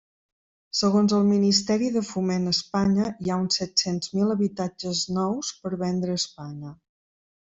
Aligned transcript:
Segons 0.77 1.11
el 1.17 1.27
Ministeri 1.31 1.89
de 1.97 2.01
Foment 2.07 2.49
a 2.51 2.53
Espanya 2.57 3.09
hi 3.25 3.29
ha 3.29 3.37
uns 3.43 3.61
set-cents 3.61 4.15
mil 4.15 4.35
habitatges 4.37 5.03
nous 5.19 5.53
per 5.61 5.75
vendre 5.85 6.17
a 6.17 6.23
Espanya. 6.23 6.75